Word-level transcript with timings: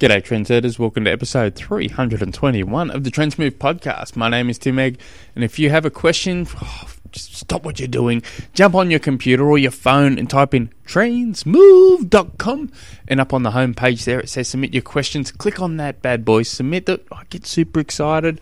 G'day, 0.00 0.22
trendsetters. 0.22 0.78
Welcome 0.78 1.04
to 1.04 1.10
episode 1.10 1.54
321 1.56 2.90
of 2.90 3.04
the 3.04 3.10
Trainsmooth 3.10 3.58
podcast. 3.58 4.16
My 4.16 4.30
name 4.30 4.48
is 4.48 4.56
Tim 4.56 4.78
Egg, 4.78 4.98
and 5.34 5.44
if 5.44 5.58
you 5.58 5.68
have 5.68 5.84
a 5.84 5.90
question, 5.90 6.46
oh, 6.62 6.90
just 7.12 7.34
stop 7.34 7.66
what 7.66 7.78
you're 7.78 7.86
doing, 7.86 8.22
jump 8.54 8.74
on 8.74 8.90
your 8.90 8.98
computer 8.98 9.46
or 9.46 9.58
your 9.58 9.70
phone 9.70 10.18
and 10.18 10.30
type 10.30 10.54
in 10.54 10.70
trainsmooth.com. 10.86 12.72
And 13.08 13.20
up 13.20 13.34
on 13.34 13.42
the 13.42 13.50
home 13.50 13.74
page 13.74 14.06
there, 14.06 14.20
it 14.20 14.30
says 14.30 14.48
submit 14.48 14.72
your 14.72 14.82
questions. 14.82 15.30
Click 15.30 15.60
on 15.60 15.76
that 15.76 16.00
bad 16.00 16.24
boy, 16.24 16.44
submit 16.44 16.88
it. 16.88 17.06
I 17.12 17.24
get 17.28 17.44
super 17.46 17.78
excited. 17.78 18.40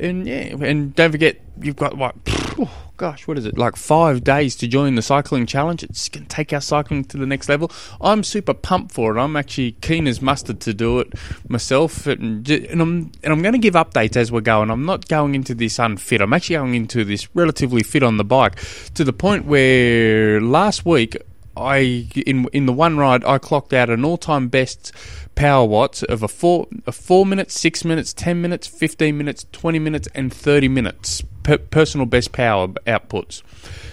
And 0.00 0.26
yeah, 0.26 0.56
and 0.60 0.92
don't 0.92 1.12
forget, 1.12 1.40
you've 1.60 1.76
got 1.76 1.96
what? 1.96 2.16
Oh, 2.58 2.85
gosh, 2.96 3.26
what 3.26 3.38
is 3.38 3.44
it? 3.44 3.58
Like 3.58 3.76
five 3.76 4.24
days 4.24 4.56
to 4.56 4.68
join 4.68 4.94
the 4.94 5.02
cycling 5.02 5.46
challenge. 5.46 5.82
It's 5.82 6.08
going 6.08 6.24
to 6.24 6.28
take 6.28 6.52
our 6.52 6.60
cycling 6.60 7.04
to 7.04 7.16
the 7.16 7.26
next 7.26 7.48
level. 7.48 7.70
I'm 8.00 8.22
super 8.22 8.54
pumped 8.54 8.92
for 8.92 9.16
it. 9.16 9.20
I'm 9.20 9.36
actually 9.36 9.72
keen 9.72 10.06
as 10.06 10.22
mustard 10.22 10.60
to 10.60 10.74
do 10.74 11.00
it 11.00 11.12
myself, 11.48 12.06
and, 12.06 12.48
and 12.48 12.80
I'm 12.80 13.12
and 13.22 13.32
I'm 13.32 13.42
going 13.42 13.52
to 13.52 13.58
give 13.58 13.74
updates 13.74 14.16
as 14.16 14.32
we're 14.32 14.40
going. 14.40 14.70
I'm 14.70 14.86
not 14.86 15.08
going 15.08 15.34
into 15.34 15.54
this 15.54 15.78
unfit. 15.78 16.20
I'm 16.20 16.32
actually 16.32 16.56
going 16.56 16.74
into 16.74 17.04
this 17.04 17.28
relatively 17.34 17.82
fit 17.82 18.02
on 18.02 18.16
the 18.16 18.24
bike 18.24 18.58
to 18.94 19.04
the 19.04 19.12
point 19.12 19.44
where 19.44 20.40
last 20.40 20.84
week 20.84 21.16
I 21.56 22.08
in 22.26 22.48
in 22.52 22.66
the 22.66 22.72
one 22.72 22.98
ride 22.98 23.24
I 23.24 23.38
clocked 23.38 23.72
out 23.72 23.90
an 23.90 24.04
all 24.04 24.18
time 24.18 24.48
best 24.48 24.92
power 25.34 25.64
watts 25.64 26.02
of 26.02 26.22
a 26.22 26.28
four 26.28 26.66
a 26.86 26.92
four 26.92 27.24
minutes, 27.26 27.58
six 27.58 27.84
minutes, 27.84 28.12
ten 28.12 28.40
minutes, 28.40 28.66
fifteen 28.66 29.18
minutes, 29.18 29.46
twenty 29.52 29.78
minutes, 29.78 30.08
and 30.14 30.32
thirty 30.32 30.68
minutes 30.68 31.22
per, 31.42 31.58
personal 31.58 32.06
best 32.06 32.32
power 32.32 32.68
outputs. 32.68 33.42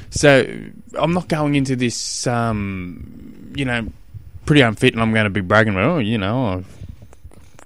So 0.09 0.45
I'm 0.95 1.13
not 1.13 1.27
going 1.27 1.55
into 1.55 1.75
this, 1.75 2.27
um, 2.27 3.51
you 3.55 3.65
know, 3.65 3.87
pretty 4.45 4.61
unfit, 4.61 4.93
and 4.93 5.01
I'm 5.01 5.11
going 5.11 5.23
to 5.23 5.31
be 5.31 5.41
bragging 5.41 5.73
about, 5.73 5.89
oh, 5.89 5.97
you 5.97 6.19
know, 6.19 6.47
I've 6.47 6.83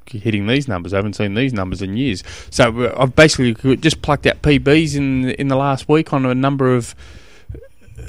hitting 0.10 0.48
these 0.48 0.68
numbers. 0.68 0.94
I 0.94 0.98
haven't 0.98 1.14
seen 1.14 1.34
these 1.34 1.54
numbers 1.54 1.82
in 1.82 1.98
years. 1.98 2.24
So 2.50 2.84
uh, 2.84 2.96
I've 2.98 3.16
basically 3.16 3.76
just 3.78 4.02
plucked 4.02 4.26
out 4.26 4.42
PBs 4.42 4.96
in 4.96 5.32
in 5.32 5.48
the 5.48 5.56
last 5.56 5.90
week 5.90 6.14
on 6.14 6.26
a 6.26 6.34
number 6.34 6.74
of 6.74 6.96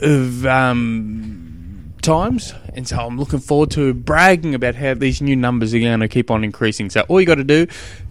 of 0.00 0.46
um, 0.46 1.47
times, 2.08 2.54
and 2.72 2.88
so 2.88 2.96
I'm 2.96 3.18
looking 3.18 3.38
forward 3.38 3.70
to 3.72 3.92
bragging 3.92 4.54
about 4.54 4.74
how 4.74 4.94
these 4.94 5.20
new 5.20 5.36
numbers 5.36 5.74
are 5.74 5.78
going 5.78 6.00
to 6.00 6.08
keep 6.08 6.30
on 6.30 6.42
increasing. 6.42 6.88
So 6.88 7.02
all 7.02 7.20
you 7.20 7.26
got 7.26 7.34
to 7.34 7.44
do, 7.44 7.66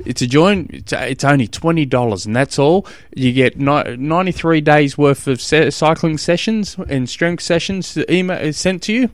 it's 0.06 0.22
a 0.22 0.28
join. 0.28 0.68
It's, 0.70 0.94
it's 0.94 1.24
only 1.24 1.48
twenty 1.48 1.84
dollars, 1.84 2.28
and 2.28 2.36
that's 2.36 2.60
all. 2.60 2.86
You 3.16 3.34
get 3.34 3.58
ninety 3.58 4.32
three 4.32 4.62
days 4.62 5.00
worth 5.00 5.28
of 5.28 5.42
se- 5.42 5.72
cycling 5.72 6.20
sessions 6.20 6.78
and 6.88 7.10
strength 7.10 7.42
sessions 7.42 7.98
uh, 7.98 8.04
email 8.08 8.38
is 8.38 8.56
uh, 8.56 8.60
sent 8.60 8.84
to 8.84 8.94
you, 8.94 9.10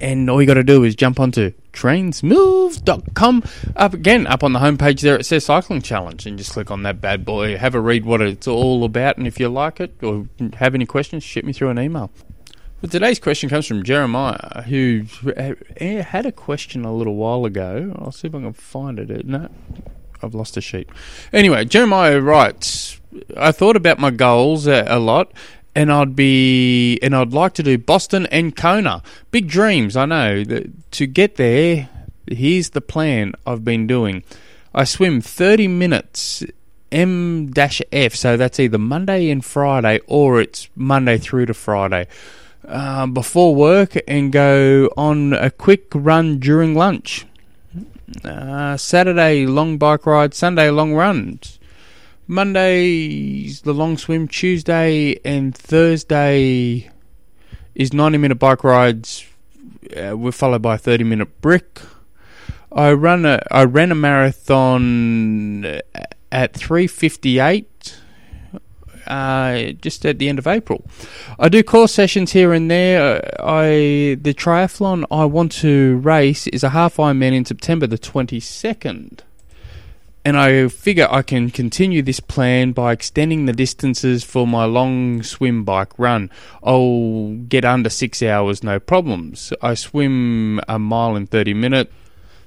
and 0.00 0.30
all 0.30 0.40
you 0.40 0.46
got 0.46 0.54
to 0.54 0.62
do 0.62 0.84
is 0.84 0.94
jump 0.94 1.18
onto 1.18 1.52
trainsmooth.com 1.72 3.42
up 3.74 3.92
again 3.92 4.28
up 4.28 4.44
on 4.44 4.52
the 4.52 4.60
homepage 4.60 5.00
there 5.00 5.18
it 5.18 5.26
says 5.26 5.44
cycling 5.44 5.82
challenge 5.82 6.24
and 6.24 6.38
just 6.38 6.52
click 6.52 6.70
on 6.70 6.84
that 6.84 7.00
bad 7.00 7.24
boy 7.24 7.56
have 7.56 7.74
a 7.74 7.80
read 7.80 8.04
what 8.04 8.22
it's 8.22 8.46
all 8.46 8.84
about 8.84 9.18
and 9.18 9.26
if 9.26 9.40
you 9.40 9.48
like 9.48 9.80
it 9.80 9.92
or 10.00 10.28
have 10.58 10.76
any 10.76 10.86
questions 10.86 11.24
shoot 11.24 11.44
me 11.44 11.52
through 11.52 11.70
an 11.70 11.80
email 11.80 12.12
but 12.84 12.90
today's 12.90 13.18
question 13.18 13.48
comes 13.48 13.66
from 13.66 13.82
Jeremiah, 13.82 14.60
who 14.60 15.04
had 15.78 16.26
a 16.26 16.32
question 16.32 16.84
a 16.84 16.94
little 16.94 17.16
while 17.16 17.46
ago. 17.46 17.96
I'll 17.98 18.12
see 18.12 18.28
if 18.28 18.34
I 18.34 18.40
can 18.40 18.52
find 18.52 18.98
it. 18.98 19.24
No, 19.24 19.48
I've 20.22 20.34
lost 20.34 20.58
a 20.58 20.60
sheet. 20.60 20.90
Anyway, 21.32 21.64
Jeremiah 21.64 22.20
writes, 22.20 23.00
I 23.38 23.52
thought 23.52 23.76
about 23.76 23.98
my 23.98 24.10
goals 24.10 24.66
a, 24.66 24.98
lot, 24.98 25.32
and 25.74 25.90
I'd 25.90 26.14
be 26.14 26.98
and 27.00 27.16
I'd 27.16 27.32
like 27.32 27.54
to 27.54 27.62
do 27.62 27.78
Boston 27.78 28.26
and 28.26 28.54
Kona. 28.54 29.02
Big 29.30 29.48
dreams, 29.48 29.96
I 29.96 30.04
know. 30.04 30.44
To 30.44 31.06
get 31.06 31.36
there, 31.36 31.88
here's 32.30 32.68
the 32.68 32.82
plan 32.82 33.32
I've 33.46 33.64
been 33.64 33.86
doing. 33.86 34.24
I 34.74 34.84
swim 34.84 35.22
30 35.22 35.68
minutes 35.68 36.44
M-F, 36.92 38.14
so 38.14 38.36
that's 38.36 38.60
either 38.60 38.76
Monday 38.76 39.30
and 39.30 39.42
Friday 39.42 40.00
or 40.06 40.38
it's 40.38 40.68
Monday 40.76 41.16
through 41.16 41.46
to 41.46 41.54
Friday 41.54 42.08
uh, 42.66 43.06
before 43.06 43.54
work 43.54 43.96
and 44.06 44.32
go 44.32 44.90
on 44.96 45.32
a 45.32 45.50
quick 45.50 45.86
run 45.94 46.38
during 46.38 46.74
lunch. 46.74 47.26
Uh, 48.24 48.76
Saturday, 48.76 49.46
long 49.46 49.78
bike 49.78 50.06
ride. 50.06 50.34
Sunday, 50.34 50.70
long 50.70 50.94
runs. 50.94 51.58
Monday's 52.26 53.62
the 53.62 53.74
long 53.74 53.98
swim. 53.98 54.28
Tuesday 54.28 55.18
and 55.24 55.54
Thursday 55.54 56.90
is 57.74 57.92
90 57.92 58.18
minute 58.18 58.38
bike 58.38 58.64
rides. 58.64 59.26
Uh, 59.94 60.16
we're 60.16 60.32
followed 60.32 60.62
by 60.62 60.76
a 60.76 60.78
30 60.78 61.04
minute 61.04 61.40
brick. 61.40 61.80
I 62.72 62.92
run 62.92 63.24
a 63.24 63.40
I 63.50 63.64
ran 63.64 63.92
a 63.92 63.94
marathon 63.94 65.80
at 66.32 66.54
358 66.54 68.00
uh, 69.06 69.72
just 69.80 70.04
at 70.06 70.18
the 70.18 70.28
end 70.28 70.38
of 70.38 70.46
April. 70.46 70.84
I 71.38 71.48
do 71.48 71.62
course 71.62 71.92
sessions 71.92 72.32
here 72.32 72.52
and 72.52 72.70
there. 72.70 73.16
Uh, 73.16 73.42
I 73.42 74.16
the 74.20 74.34
triathlon 74.34 75.04
I 75.10 75.24
want 75.24 75.52
to 75.52 75.98
race 75.98 76.46
is 76.48 76.62
a 76.62 76.70
half 76.70 76.96
Ironman 76.96 77.34
in 77.34 77.44
September 77.44 77.86
the 77.86 77.98
twenty 77.98 78.40
second. 78.40 79.22
And 80.26 80.38
I 80.38 80.68
figure 80.68 81.06
I 81.10 81.20
can 81.20 81.50
continue 81.50 82.00
this 82.00 82.18
plan 82.18 82.72
by 82.72 82.92
extending 82.92 83.44
the 83.44 83.52
distances 83.52 84.24
for 84.24 84.46
my 84.46 84.64
long 84.64 85.22
swim 85.22 85.64
bike 85.64 85.98
run. 85.98 86.30
I'll 86.62 87.34
get 87.46 87.66
under 87.66 87.90
six 87.90 88.22
hours, 88.22 88.62
no 88.62 88.80
problems. 88.80 89.52
I 89.60 89.74
swim 89.74 90.60
a 90.66 90.78
mile 90.78 91.14
in 91.14 91.26
30 91.26 91.52
minutes 91.52 91.92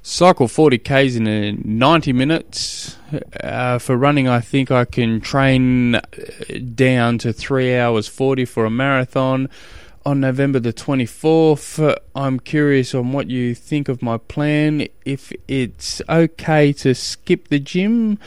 cycle 0.08 0.48
40 0.48 0.78
k's 0.78 1.18
in 1.18 1.62
90 1.66 2.14
minutes. 2.14 2.96
Uh, 3.44 3.78
for 3.78 3.98
running, 3.98 4.28
I 4.28 4.40
think 4.40 4.72
I 4.72 4.86
can 4.86 5.20
train 5.20 5.96
uh, 5.96 6.02
down 6.76 7.18
to 7.20 7.34
3 7.34 7.76
hours 7.76 8.08
40 8.08 8.46
for 8.46 8.64
a 8.64 8.70
marathon. 8.70 9.50
On 10.06 10.22
November 10.22 10.60
the 10.62 10.72
24th, 10.72 11.94
I'm 12.16 12.40
curious 12.40 12.96
on 12.96 13.12
what 13.12 13.30
you 13.30 13.54
think 13.54 13.90
of 13.90 14.02
my 14.02 14.18
plan. 14.18 14.88
If 15.04 15.34
it's 15.50 16.02
okay 16.08 16.72
to 16.74 16.96
skip 16.96 17.50
the 17.50 17.60
gym 17.60 18.18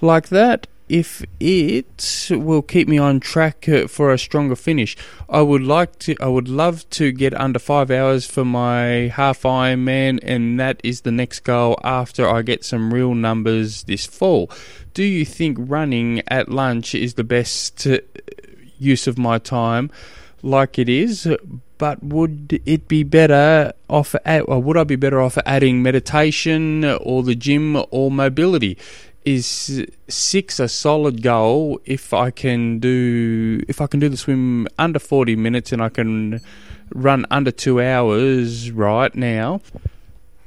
like 0.00 0.30
that, 0.30 0.66
if 0.88 1.24
it 1.40 2.28
will 2.30 2.62
keep 2.62 2.88
me 2.88 2.98
on 2.98 3.20
track 3.20 3.68
uh, 3.68 3.86
for 3.88 4.12
a 4.12 4.18
stronger 4.18 4.56
finish. 4.56 4.96
I 5.28 5.42
would 5.42 5.62
like 5.62 5.98
to 6.00 6.16
I 6.20 6.28
would 6.28 6.48
love 6.48 6.88
to 6.90 7.12
get 7.12 7.34
under 7.34 7.58
5 7.58 7.90
hours 7.90 8.26
for 8.26 8.44
my 8.44 9.12
half 9.14 9.42
Ironman 9.42 10.20
and 10.22 10.58
that 10.60 10.80
is 10.84 11.00
the 11.00 11.12
next 11.12 11.40
goal 11.40 11.78
after 11.82 12.28
I 12.28 12.42
get 12.42 12.64
some 12.64 12.94
real 12.94 13.14
numbers 13.14 13.84
this 13.84 14.06
fall. 14.06 14.50
Do 14.94 15.02
you 15.02 15.24
think 15.24 15.58
running 15.60 16.22
at 16.28 16.48
lunch 16.48 16.94
is 16.94 17.14
the 17.14 17.24
best 17.24 17.86
uh, 17.86 17.98
use 18.78 19.06
of 19.06 19.18
my 19.18 19.38
time 19.38 19.90
like 20.42 20.78
it 20.78 20.88
is? 20.88 21.28
But 21.78 22.02
would 22.02 22.62
it 22.64 22.88
be 22.88 23.02
better 23.02 23.74
off, 23.90 24.14
or 24.24 24.62
would 24.62 24.78
I 24.78 24.84
be 24.84 24.96
better 24.96 25.20
off 25.20 25.36
adding 25.44 25.82
meditation 25.82 26.84
or 26.84 27.22
the 27.22 27.34
gym 27.34 27.76
or 27.90 28.10
mobility? 28.10 28.78
Is 29.26 29.84
six 30.06 30.60
a 30.60 30.68
solid 30.68 31.20
goal 31.20 31.80
if 31.84 32.14
I 32.14 32.30
can 32.30 32.78
do 32.78 33.60
if 33.66 33.80
I 33.80 33.88
can 33.88 33.98
do 33.98 34.08
the 34.08 34.16
swim 34.16 34.68
under 34.78 35.00
40 35.00 35.34
minutes 35.34 35.72
and 35.72 35.82
I 35.82 35.88
can 35.88 36.40
run 36.94 37.26
under 37.28 37.50
2 37.50 37.80
hours 37.80 38.70
right 38.70 39.12
now 39.16 39.60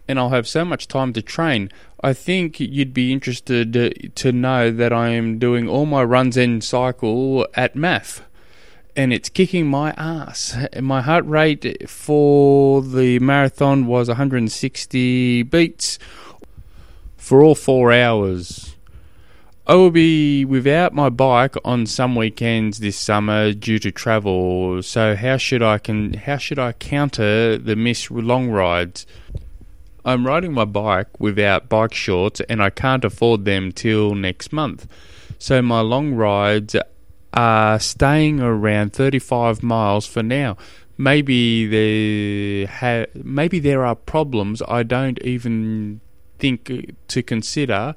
and 0.08 0.18
I'll 0.18 0.30
have 0.30 0.48
so 0.48 0.64
much 0.64 0.88
time 0.88 1.12
to 1.12 1.22
train. 1.22 1.70
I 2.02 2.14
think 2.14 2.62
you'd 2.62 2.94
be 2.94 3.12
interested 3.12 4.16
to 4.16 4.32
know 4.32 4.72
that 4.72 4.94
I 4.94 5.10
am 5.10 5.38
doing 5.40 5.68
all 5.68 5.86
my 5.86 6.02
runs 6.04 6.38
and 6.38 6.64
cycle 6.64 7.46
at 7.56 7.76
MAF. 7.76 8.22
and 8.96 9.14
it's 9.14 9.30
kicking 9.30 9.68
my 9.68 9.92
ass. 9.98 10.58
My 10.82 11.02
heart 11.02 11.26
rate 11.26 11.90
for 11.90 12.82
the 12.82 13.20
marathon 13.20 13.88
was 13.88 14.08
160 14.08 15.44
beats 15.44 16.00
for 17.18 17.44
all 17.44 17.56
four 17.56 17.92
hours. 17.94 18.69
I 19.70 19.76
will 19.76 19.92
be 19.92 20.46
without 20.46 20.96
my 20.96 21.10
bike 21.10 21.54
on 21.64 21.86
some 21.86 22.16
weekends 22.16 22.80
this 22.80 22.98
summer 22.98 23.54
due 23.54 23.78
to 23.78 23.92
travel. 23.92 24.82
So 24.82 25.16
how 25.16 25.38
should 25.38 25.62
I 25.62 25.78
can 25.78 26.16
how 26.16 26.38
should 26.38 26.58
I 26.58 26.72
counter 26.72 27.56
the 27.56 27.76
missed 27.76 28.10
long 28.10 28.50
rides? 28.50 29.06
I'm 30.04 30.26
riding 30.26 30.54
my 30.54 30.66
bike 30.66 31.20
without 31.20 31.70
bike 31.70 31.94
shorts 31.94 32.42
and 32.50 32.64
I 32.64 32.72
can't 32.72 33.06
afford 33.06 33.46
them 33.46 33.72
till 33.72 34.16
next 34.16 34.52
month. 34.52 34.88
So 35.38 35.62
my 35.62 35.82
long 35.82 36.16
rides 36.16 36.76
are 37.32 37.80
staying 37.80 38.40
around 38.40 38.94
35 38.94 39.62
miles 39.62 40.08
for 40.08 40.24
now. 40.24 40.58
Maybe 40.98 41.68
there 41.68 42.66
ha- 42.66 43.12
maybe 43.14 43.60
there 43.60 43.86
are 43.86 43.94
problems 43.94 44.64
I 44.68 44.82
don't 44.82 45.22
even 45.22 46.02
think 46.40 46.96
to 47.10 47.22
consider. 47.22 47.94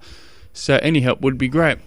So 0.53 0.77
any 0.83 1.01
help 1.01 1.21
would 1.21 1.39
be 1.39 1.49
great. 1.49 1.79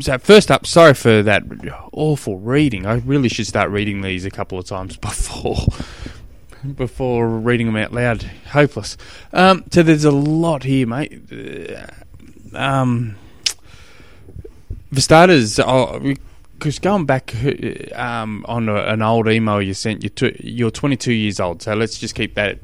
So 0.00 0.18
first 0.18 0.50
up, 0.50 0.66
sorry 0.66 0.94
for 0.94 1.22
that 1.22 1.44
awful 1.92 2.38
reading. 2.38 2.86
I 2.86 2.96
really 2.96 3.28
should 3.28 3.46
start 3.46 3.70
reading 3.70 4.02
these 4.02 4.24
a 4.24 4.30
couple 4.30 4.58
of 4.58 4.66
times 4.66 4.96
before 4.98 5.66
before 6.74 7.28
reading 7.28 7.66
them 7.66 7.76
out 7.76 7.92
loud. 7.92 8.22
Hopeless. 8.50 8.96
Um, 9.32 9.64
so 9.70 9.82
there's 9.82 10.04
a 10.04 10.10
lot 10.10 10.64
here, 10.64 10.86
mate. 10.86 11.20
Uh, 11.32 11.86
um, 12.56 13.16
for 14.92 15.00
starters, 15.00 15.56
because 15.56 16.78
going 16.78 17.04
back 17.06 17.34
um, 17.94 18.44
on 18.48 18.68
a, 18.68 18.74
an 18.74 19.02
old 19.02 19.28
email 19.28 19.60
you 19.60 19.74
sent, 19.74 20.02
you're, 20.02 20.10
t- 20.10 20.40
you're 20.42 20.70
22 20.70 21.12
years 21.12 21.40
old. 21.40 21.62
So 21.62 21.74
let's 21.74 21.98
just 21.98 22.14
keep 22.14 22.34
that 22.34 22.58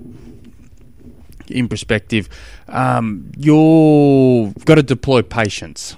in 1.48 1.68
perspective. 1.68 2.28
Um, 2.68 3.32
you've 3.36 4.64
got 4.64 4.76
to 4.76 4.82
deploy 4.82 5.22
patience, 5.22 5.96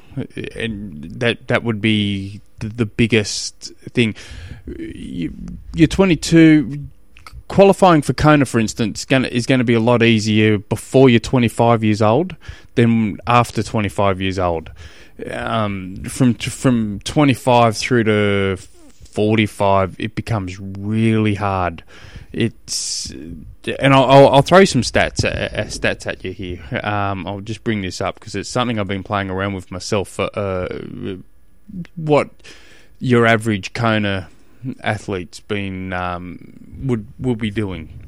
and 0.54 1.02
that 1.20 1.48
that 1.48 1.64
would 1.64 1.80
be 1.80 2.40
the, 2.58 2.86
biggest 2.86 3.72
thing. 3.92 4.14
You, 4.66 5.32
you're 5.74 5.88
22 5.88 6.88
qualifying 7.48 8.02
for 8.02 8.12
Kona, 8.12 8.44
for 8.44 8.58
instance, 8.58 9.06
is 9.10 9.46
going 9.46 9.58
to 9.58 9.64
be 9.64 9.74
a 9.74 9.80
lot 9.80 10.02
easier 10.02 10.58
before 10.58 11.08
you're 11.08 11.20
25 11.20 11.84
years 11.84 12.02
old 12.02 12.36
than 12.74 13.18
after 13.26 13.62
25 13.62 14.20
years 14.20 14.38
old. 14.38 14.70
Um, 15.30 16.02
from 16.04 16.34
from 16.34 16.98
25 17.00 17.76
through 17.76 18.04
to 18.04 18.56
45, 18.56 19.96
it 20.00 20.14
becomes 20.14 20.58
really 20.58 21.34
hard. 21.34 21.84
It's 22.34 23.10
and 23.10 23.94
I'll, 23.94 24.04
I'll, 24.04 24.28
I'll 24.28 24.42
throw 24.42 24.64
some 24.64 24.82
stats 24.82 25.24
uh, 25.24 25.64
stats 25.66 26.06
at 26.06 26.24
you 26.24 26.32
here. 26.32 26.60
Um, 26.82 27.26
I'll 27.26 27.40
just 27.40 27.62
bring 27.62 27.82
this 27.82 28.00
up 28.00 28.16
because 28.16 28.34
it's 28.34 28.48
something 28.48 28.78
I've 28.78 28.88
been 28.88 29.04
playing 29.04 29.30
around 29.30 29.54
with 29.54 29.70
myself. 29.70 30.08
For, 30.08 30.28
uh, 30.34 30.66
what 31.96 32.30
your 32.98 33.26
average 33.26 33.72
Kona 33.72 34.28
athlete's 34.82 35.40
been 35.40 35.92
um, 35.92 37.06
would 37.18 37.38
be 37.38 37.50
doing. 37.50 38.00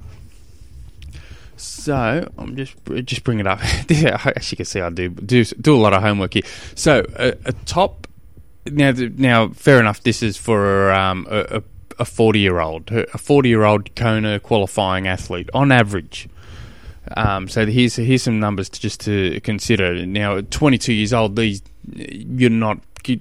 So 1.56 2.28
I'm 2.36 2.56
just 2.56 2.74
just 3.04 3.24
bring 3.24 3.38
it 3.38 3.46
up. 3.46 3.60
As 3.90 4.50
you 4.50 4.56
can 4.56 4.66
see, 4.66 4.80
I 4.80 4.90
do 4.90 5.08
do 5.08 5.44
do 5.44 5.74
a 5.74 5.78
lot 5.78 5.92
of 5.92 6.02
homework 6.02 6.34
here. 6.34 6.42
So 6.74 7.04
a, 7.16 7.34
a 7.44 7.52
top 7.64 8.06
now 8.66 8.92
now 8.92 9.48
fair 9.50 9.80
enough. 9.80 10.02
This 10.02 10.22
is 10.22 10.36
for 10.36 10.92
um, 10.92 11.26
a, 11.30 11.58
a 11.58 11.62
40 12.04 12.40
year 12.40 12.60
old, 12.60 12.90
a 12.90 13.18
40 13.18 13.48
year 13.48 13.64
old 13.64 13.94
Kona 13.94 14.40
qualifying 14.40 15.06
athlete 15.06 15.48
on 15.54 15.72
average. 15.72 16.28
Um, 17.16 17.48
so 17.48 17.64
here's 17.66 17.96
here's 17.96 18.22
some 18.22 18.40
numbers 18.40 18.68
to, 18.70 18.80
just 18.80 19.00
to 19.02 19.40
consider. 19.40 20.04
Now, 20.04 20.40
22 20.40 20.92
years 20.92 21.12
old, 21.12 21.36
these 21.36 21.62
you're 21.94 22.50
not 22.50 22.80
you, 23.06 23.20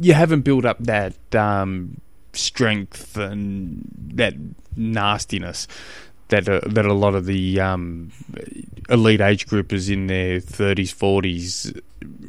you 0.00 0.14
haven't 0.14 0.42
built 0.42 0.64
up 0.64 0.78
that 0.80 1.14
um, 1.34 2.00
strength 2.32 3.16
and 3.16 3.88
that 4.14 4.34
nastiness 4.76 5.68
that 6.28 6.48
uh, 6.48 6.60
that 6.66 6.86
a 6.86 6.92
lot 6.92 7.14
of 7.14 7.26
the 7.26 7.60
um, 7.60 8.10
elite 8.88 9.20
age 9.20 9.46
groupers 9.46 9.92
in 9.92 10.06
their 10.06 10.40
30s, 10.40 10.94
40s, 10.94 11.80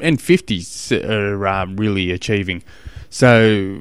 and 0.01 0.17
50s 0.19 1.09
are 1.09 1.47
um, 1.47 1.75
really 1.75 2.11
achieving. 2.11 2.63
So, 3.09 3.79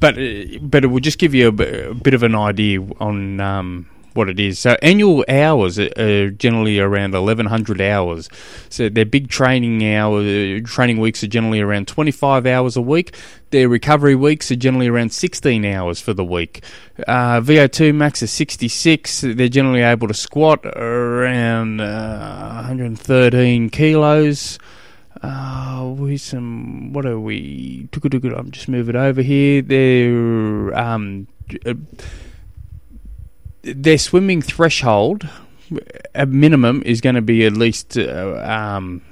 but 0.00 0.18
uh, 0.18 0.58
but 0.60 0.84
it 0.84 0.88
will 0.88 1.00
just 1.00 1.18
give 1.18 1.34
you 1.34 1.48
a, 1.48 1.90
a 1.90 1.94
bit 1.94 2.14
of 2.14 2.22
an 2.22 2.34
idea 2.34 2.80
on 2.98 3.40
um, 3.40 3.86
what 4.14 4.28
it 4.28 4.40
is. 4.40 4.58
So 4.58 4.76
annual 4.82 5.24
hours 5.28 5.78
are 5.78 6.30
generally 6.30 6.80
around 6.80 7.12
1100 7.12 7.80
hours. 7.80 8.28
So 8.68 8.88
their 8.88 9.04
big 9.04 9.28
training 9.28 9.94
hour 9.94 10.60
training 10.60 10.98
weeks 10.98 11.22
are 11.22 11.28
generally 11.28 11.60
around 11.60 11.88
25 11.88 12.46
hours 12.46 12.76
a 12.76 12.80
week. 12.80 13.14
Their 13.50 13.68
recovery 13.68 14.14
weeks 14.14 14.50
are 14.50 14.56
generally 14.56 14.88
around 14.88 15.12
16 15.12 15.64
hours 15.64 16.00
for 16.00 16.12
the 16.12 16.24
week. 16.24 16.62
Uh, 17.06 17.40
VO2 17.40 17.94
max 17.94 18.22
is 18.22 18.30
66. 18.30 19.22
They're 19.22 19.48
generally 19.48 19.82
able 19.82 20.08
to 20.08 20.14
squat 20.14 20.64
around 20.66 21.80
uh, 21.80 22.54
113 22.54 23.70
kilos. 23.70 24.58
Uh, 25.22 25.92
we 25.96 26.16
some 26.16 26.92
what 26.92 27.04
are 27.04 27.20
we? 27.20 27.88
I'm 27.92 28.50
just 28.50 28.68
move 28.68 28.88
it 28.88 28.96
over 28.96 29.20
here. 29.20 29.60
They're 29.60 30.74
um, 30.78 31.26
uh, 31.66 31.74
their 33.62 33.98
swimming 33.98 34.40
threshold, 34.40 35.28
a 36.14 36.24
minimum, 36.24 36.82
is 36.86 37.02
going 37.02 37.16
to 37.16 37.22
be 37.22 37.44
at 37.44 37.52
least 37.52 37.98
uh, 37.98 38.42
um, 38.42 39.02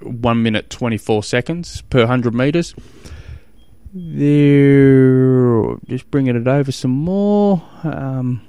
one 0.00 0.42
minute 0.42 0.70
twenty 0.70 0.96
four 0.96 1.22
seconds 1.22 1.82
per 1.82 2.06
hundred 2.06 2.34
meters. 2.34 2.74
They're 3.92 5.76
just 5.86 6.10
bringing 6.10 6.36
it 6.36 6.48
over 6.48 6.72
some 6.72 6.92
more. 6.92 7.62
Um, 7.82 8.40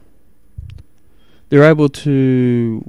they're 1.50 1.66
able 1.66 1.90
to 1.90 2.82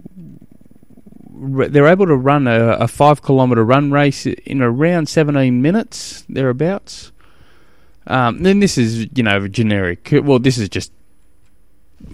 they're 1.43 1.89
able 1.89 2.07
to 2.07 2.17
run 2.17 2.47
a, 2.47 2.73
a, 2.73 2.89
five 2.89 3.23
kilometer 3.23 3.65
run 3.65 3.91
race 3.91 4.27
in 4.27 4.63
around 4.63 5.09
17 5.09 5.61
minutes 5.61 6.25
thereabouts. 6.29 7.11
Um, 8.07 8.43
then 8.43 8.61
this 8.61 8.79
is 8.79 9.09
you 9.15 9.23
know 9.23 9.49
generic. 9.49 10.11
Well, 10.13 10.39
this 10.39 10.59
is 10.59 10.69
just 10.69 10.93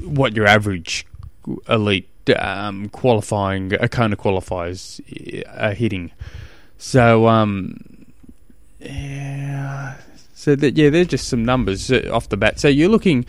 what 0.03 0.35
your 0.35 0.47
average 0.47 1.07
elite 1.69 2.09
um, 2.39 2.89
qualifying 2.91 3.73
a 3.75 3.89
Kona 3.89 4.17
qualifiers 4.17 5.01
are 5.59 5.75
hitting. 5.75 6.11
So 6.77 7.27
um, 7.27 8.07
yeah, 8.81 9.97
so 10.35 10.55
that 10.55 10.77
yeah, 10.77 10.91
there's 10.91 11.09
just 11.09 11.29
some 11.29 11.45
numbers 11.45 11.91
uh, 11.91 12.09
off 12.13 12.29
the 12.29 12.37
bat. 12.37 12.61
So 12.61 12.69
you're 12.69 12.89
looking. 12.89 13.27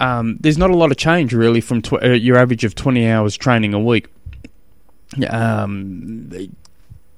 Um, 0.00 0.38
there's 0.40 0.58
not 0.58 0.70
a 0.70 0.76
lot 0.76 0.90
of 0.90 0.96
change 0.96 1.32
really 1.32 1.60
from 1.60 1.80
tw- 1.80 2.02
uh, 2.02 2.08
your 2.08 2.36
average 2.36 2.64
of 2.64 2.74
20 2.74 3.08
hours 3.08 3.36
training 3.36 3.74
a 3.74 3.78
week. 3.78 4.08
Um, 5.30 6.30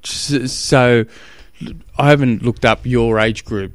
so 0.03 1.05
I 1.99 2.09
haven't 2.11 2.43
looked 2.43 2.65
up 2.65 2.87
your 2.87 3.19
age 3.19 3.45
group, 3.45 3.73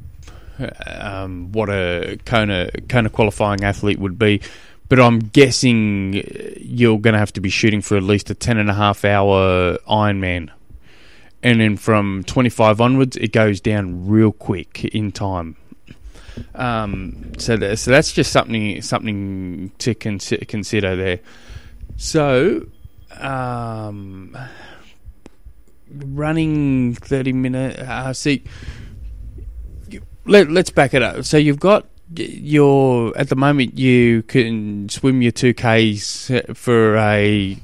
um, 0.85 1.51
what 1.51 1.69
a 1.69 2.19
Kona 2.25 2.69
Kona 2.87 3.09
qualifying 3.09 3.63
athlete 3.63 3.99
would 3.99 4.19
be 4.19 4.41
but 4.91 4.99
I'm 4.99 5.19
guessing 5.19 6.21
you're 6.59 6.99
going 6.99 7.13
to 7.13 7.19
have 7.19 7.31
to 7.31 7.39
be 7.39 7.47
shooting 7.47 7.79
for 7.81 7.95
at 7.95 8.03
least 8.03 8.29
a 8.29 8.35
10 8.35 8.57
and 8.57 8.69
a 8.69 8.73
half 8.73 9.05
hour 9.05 9.77
Ironman. 9.87 10.49
And 11.41 11.61
then 11.61 11.77
from 11.77 12.25
25 12.25 12.81
onwards, 12.81 13.15
it 13.15 13.31
goes 13.31 13.61
down 13.61 14.09
real 14.09 14.33
quick 14.33 14.83
in 14.83 15.13
time. 15.13 15.55
Um, 16.55 17.31
so, 17.37 17.55
that, 17.55 17.79
so 17.79 17.89
that's 17.89 18.11
just 18.11 18.33
something 18.33 18.81
something 18.81 19.71
to 19.77 19.95
consider, 19.95 20.43
consider 20.43 20.97
there. 20.97 21.19
So, 21.95 22.67
um, 23.19 24.37
running 25.89 26.95
30 26.95 27.33
minutes. 27.33 27.79
Uh, 27.79 28.13
see, 28.13 28.43
let, 30.25 30.49
let's 30.49 30.69
back 30.69 30.93
it 30.93 31.01
up. 31.01 31.25
So 31.25 31.37
you've 31.37 31.59
got 31.59 31.87
you're 32.13 33.17
at 33.17 33.29
the 33.29 33.35
moment 33.35 33.77
you 33.77 34.23
can 34.23 34.89
swim 34.89 35.21
your 35.21 35.31
two 35.31 35.53
Ks 35.53 36.29
for 36.53 36.97
a 36.97 37.57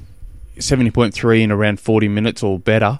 seventy 0.58 0.90
point 0.90 1.14
three 1.14 1.42
in 1.42 1.52
around 1.52 1.80
forty 1.80 2.08
minutes 2.08 2.42
or 2.42 2.58
better. 2.58 2.98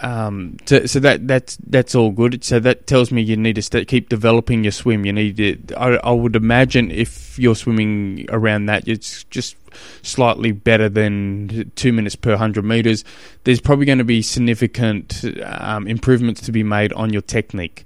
Um, 0.00 0.58
so, 0.66 0.86
so, 0.86 1.00
that 1.00 1.26
that's 1.26 1.56
that's 1.66 1.94
all 1.96 2.12
good. 2.12 2.44
So 2.44 2.60
that 2.60 2.86
tells 2.86 3.10
me 3.10 3.20
you 3.20 3.36
need 3.36 3.56
to 3.56 3.62
st- 3.62 3.88
keep 3.88 4.08
developing 4.08 4.62
your 4.62 4.70
swim. 4.70 5.04
You 5.04 5.12
need 5.12 5.36
to. 5.38 5.74
I, 5.76 5.96
I, 5.96 6.12
would 6.12 6.36
imagine 6.36 6.92
if 6.92 7.36
you're 7.36 7.56
swimming 7.56 8.26
around 8.28 8.66
that, 8.66 8.86
it's 8.86 9.24
just 9.24 9.56
slightly 10.02 10.52
better 10.52 10.88
than 10.88 11.72
two 11.74 11.92
minutes 11.92 12.14
per 12.14 12.36
hundred 12.36 12.64
meters. 12.64 13.04
There's 13.42 13.60
probably 13.60 13.86
going 13.86 13.98
to 13.98 14.04
be 14.04 14.22
significant 14.22 15.24
um, 15.42 15.88
improvements 15.88 16.42
to 16.42 16.52
be 16.52 16.62
made 16.62 16.92
on 16.92 17.12
your 17.12 17.22
technique. 17.22 17.84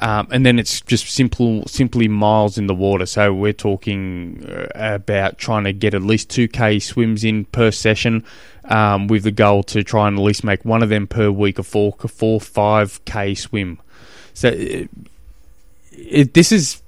Um, 0.00 0.28
and 0.32 0.44
then 0.44 0.58
it's 0.58 0.80
just 0.80 1.08
simple, 1.08 1.66
simply 1.66 2.08
miles 2.08 2.58
in 2.58 2.66
the 2.66 2.74
water. 2.74 3.06
So 3.06 3.32
we're 3.32 3.52
talking 3.52 4.44
uh, 4.48 4.66
about 4.74 5.38
trying 5.38 5.64
to 5.64 5.72
get 5.72 5.94
at 5.94 6.02
least 6.02 6.30
2k 6.30 6.82
swims 6.82 7.22
in 7.22 7.44
per 7.46 7.70
session, 7.70 8.24
um, 8.64 9.06
with 9.06 9.22
the 9.22 9.30
goal 9.30 9.62
to 9.64 9.84
try 9.84 10.08
and 10.08 10.18
at 10.18 10.22
least 10.22 10.42
make 10.42 10.64
one 10.64 10.82
of 10.82 10.88
them 10.88 11.06
per 11.06 11.30
week 11.30 11.58
a 11.58 11.62
four, 11.62 11.92
four, 11.92 12.40
five 12.40 13.04
k 13.04 13.34
swim. 13.34 13.78
So 14.32 14.48
it, 14.48 14.90
it, 15.92 16.34
this 16.34 16.50
is 16.50 16.82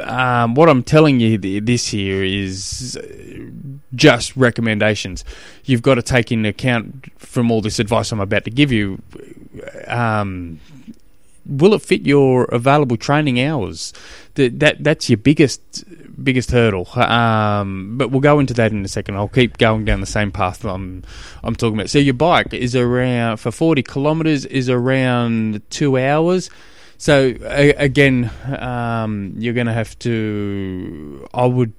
um, 0.00 0.54
what 0.54 0.68
I'm 0.68 0.82
telling 0.82 1.20
you 1.20 1.38
this 1.38 1.88
here 1.88 2.22
is 2.22 2.98
just 3.94 4.36
recommendations. 4.36 5.24
You've 5.64 5.82
got 5.82 5.96
to 5.96 6.02
take 6.02 6.32
into 6.32 6.48
account 6.48 7.10
from 7.18 7.50
all 7.50 7.60
this 7.60 7.78
advice 7.78 8.12
I'm 8.12 8.20
about 8.20 8.44
to 8.44 8.50
give 8.50 8.72
you. 8.72 9.02
Um, 9.86 10.60
will 11.46 11.74
it 11.74 11.82
fit 11.82 12.06
your 12.06 12.44
available 12.46 12.96
training 12.96 13.40
hours? 13.40 13.92
That, 14.34 14.60
that 14.60 14.84
that's 14.84 15.10
your 15.10 15.18
biggest 15.18 15.84
biggest 16.22 16.50
hurdle. 16.50 16.88
Um, 16.94 17.98
but 17.98 18.10
we'll 18.10 18.20
go 18.20 18.38
into 18.38 18.54
that 18.54 18.72
in 18.72 18.84
a 18.84 18.88
second. 18.88 19.16
I'll 19.16 19.28
keep 19.28 19.58
going 19.58 19.84
down 19.84 20.00
the 20.00 20.06
same 20.06 20.30
path 20.30 20.60
that 20.60 20.70
I'm 20.70 21.02
I'm 21.42 21.54
talking 21.54 21.74
about. 21.74 21.90
So 21.90 21.98
your 21.98 22.14
bike 22.14 22.52
is 22.54 22.74
around 22.76 23.38
for 23.38 23.50
40 23.50 23.82
kilometers 23.82 24.44
is 24.44 24.68
around 24.68 25.62
two 25.70 25.98
hours. 25.98 26.50
So 26.98 27.34
again, 27.42 28.30
um, 28.46 29.34
you're 29.36 29.54
going 29.54 29.66
to 29.66 29.72
have 29.72 29.98
to. 30.00 31.26
I 31.34 31.46
would 31.46 31.72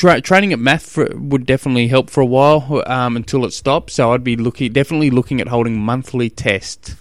tra- 0.00 0.20
training 0.22 0.54
at 0.54 0.58
MAF 0.58 0.80
for, 0.80 1.08
would 1.14 1.44
definitely 1.44 1.88
help 1.88 2.08
for 2.08 2.22
a 2.22 2.26
while 2.26 2.82
um, 2.86 3.16
until 3.16 3.44
it 3.44 3.52
stops. 3.52 3.94
So 3.94 4.12
I'd 4.12 4.24
be 4.24 4.34
looking 4.34 4.72
definitely 4.72 5.10
looking 5.10 5.40
at 5.40 5.48
holding 5.48 5.78
monthly 5.78 6.30
tests 6.30 6.96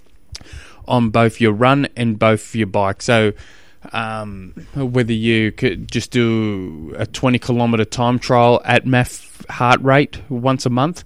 on 0.86 1.10
both 1.10 1.40
your 1.40 1.54
run 1.54 1.88
and 1.96 2.20
both 2.20 2.54
your 2.56 2.68
bike. 2.68 3.02
So 3.02 3.32
um, 3.94 4.54
whether 4.76 5.14
you 5.14 5.54
could 5.54 5.90
just 5.90 6.12
do 6.12 6.94
a 6.98 7.06
20 7.06 7.40
kilometer 7.40 7.86
time 7.86 8.20
trial 8.20 8.62
at 8.66 8.84
MAF 8.84 9.50
heart 9.50 9.82
rate 9.82 10.22
once 10.28 10.66
a 10.66 10.70
month, 10.70 11.06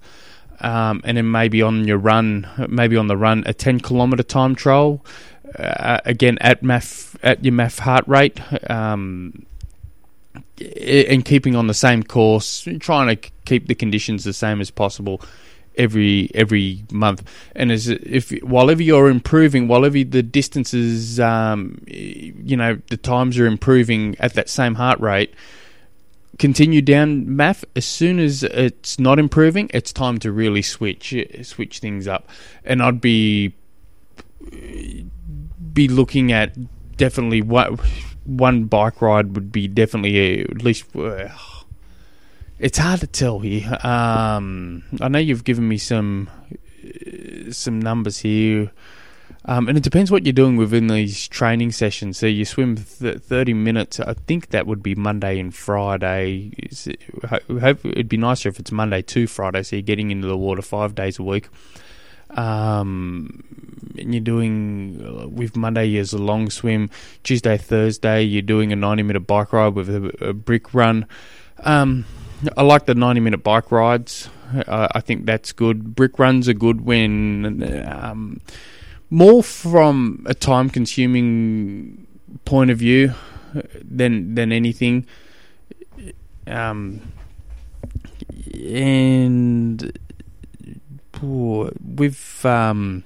um, 0.60 1.00
and 1.04 1.16
then 1.16 1.30
maybe 1.30 1.62
on 1.62 1.86
your 1.86 1.98
run, 1.98 2.48
maybe 2.68 2.96
on 2.96 3.06
the 3.06 3.16
run, 3.16 3.44
a 3.46 3.54
10 3.54 3.78
kilometer 3.78 4.24
time 4.24 4.56
trial, 4.56 5.04
uh, 5.56 6.00
again 6.04 6.38
at 6.40 6.62
MAF 6.62 7.14
at 7.22 7.44
your 7.44 7.54
MAF 7.54 7.78
heart 7.78 8.08
rate. 8.08 8.40
Um, 8.68 9.46
and 10.60 11.24
keeping 11.24 11.56
on 11.56 11.66
the 11.66 11.74
same 11.74 12.02
course, 12.02 12.66
trying 12.80 13.16
to 13.16 13.30
keep 13.44 13.66
the 13.66 13.74
conditions 13.74 14.24
the 14.24 14.32
same 14.32 14.60
as 14.60 14.70
possible 14.70 15.20
every 15.76 16.30
every 16.34 16.84
month. 16.92 17.28
And 17.54 17.72
as 17.72 17.88
if 17.88 18.30
while 18.42 18.70
ever 18.70 18.82
you're 18.82 19.08
improving, 19.08 19.68
while 19.68 19.84
ever 19.84 20.04
the 20.04 20.22
distances, 20.22 21.18
um, 21.18 21.82
you 21.86 22.56
know, 22.56 22.80
the 22.90 22.96
times 22.96 23.38
are 23.38 23.46
improving 23.46 24.16
at 24.20 24.34
that 24.34 24.48
same 24.48 24.76
heart 24.76 25.00
rate, 25.00 25.34
continue 26.38 26.82
down 26.82 27.26
MAF. 27.26 27.64
As 27.74 27.84
soon 27.84 28.18
as 28.18 28.42
it's 28.42 28.98
not 28.98 29.18
improving, 29.18 29.70
it's 29.74 29.92
time 29.92 30.18
to 30.18 30.32
really 30.32 30.62
switch 30.62 31.14
switch 31.42 31.78
things 31.80 32.06
up. 32.06 32.28
And 32.64 32.82
I'd 32.82 33.00
be 33.00 33.54
be 35.72 35.88
looking 35.88 36.32
at 36.32 36.56
definitely 36.96 37.42
what 37.42 37.80
one 38.24 38.64
bike 38.64 39.00
ride 39.02 39.34
would 39.34 39.52
be 39.52 39.68
definitely 39.68 40.42
at 40.42 40.62
least. 40.62 40.94
Uh, 40.96 41.28
it's 42.58 42.78
hard 42.78 43.00
to 43.00 43.06
tell 43.06 43.40
here. 43.40 43.78
Um, 43.82 44.84
I 45.00 45.08
know 45.08 45.18
you've 45.18 45.44
given 45.44 45.68
me 45.68 45.76
some 45.78 46.30
some 47.50 47.80
numbers 47.80 48.18
here, 48.18 48.70
um, 49.44 49.68
and 49.68 49.76
it 49.76 49.82
depends 49.82 50.10
what 50.10 50.24
you're 50.24 50.32
doing 50.32 50.56
within 50.56 50.86
these 50.86 51.28
training 51.28 51.72
sessions. 51.72 52.16
So 52.18 52.26
you 52.26 52.44
swim 52.44 52.76
th- 52.76 53.18
thirty 53.18 53.54
minutes. 53.54 54.00
I 54.00 54.14
think 54.14 54.50
that 54.50 54.66
would 54.66 54.82
be 54.82 54.94
Monday 54.94 55.38
and 55.38 55.54
Friday. 55.54 56.52
It, 56.56 57.02
hope 57.60 57.84
it'd 57.84 58.08
be 58.08 58.16
nicer 58.16 58.48
if 58.48 58.58
it's 58.58 58.72
Monday 58.72 59.02
to 59.02 59.26
Friday, 59.26 59.62
so 59.62 59.76
you're 59.76 59.82
getting 59.82 60.10
into 60.10 60.28
the 60.28 60.36
water 60.36 60.62
five 60.62 60.94
days 60.94 61.18
a 61.18 61.22
week. 61.22 61.48
Um, 62.30 63.73
you're 63.94 64.20
doing 64.20 65.34
with 65.34 65.56
Monday 65.56 65.96
is 65.96 66.12
a 66.12 66.18
long 66.18 66.50
swim. 66.50 66.90
Tuesday, 67.22 67.56
Thursday, 67.56 68.22
you're 68.22 68.42
doing 68.42 68.72
a 68.72 68.76
90 68.76 69.02
minute 69.02 69.26
bike 69.26 69.52
ride 69.52 69.74
with 69.74 69.88
a, 69.88 70.28
a 70.28 70.32
brick 70.32 70.74
run. 70.74 71.06
Um, 71.60 72.04
I 72.56 72.62
like 72.62 72.86
the 72.86 72.94
90 72.94 73.20
minute 73.20 73.42
bike 73.42 73.70
rides. 73.70 74.28
Uh, 74.54 74.88
I 74.92 75.00
think 75.00 75.26
that's 75.26 75.52
good. 75.52 75.94
Brick 75.94 76.18
runs 76.18 76.48
are 76.48 76.54
good 76.54 76.82
when 76.82 77.84
um, 77.86 78.40
more 79.10 79.42
from 79.42 80.24
a 80.26 80.34
time 80.34 80.70
consuming 80.70 82.06
point 82.44 82.70
of 82.70 82.78
view 82.78 83.14
than 83.82 84.34
than 84.34 84.52
anything. 84.52 85.06
Um, 86.46 87.00
and 88.52 89.98
with 91.22 92.44
um, 92.44 93.04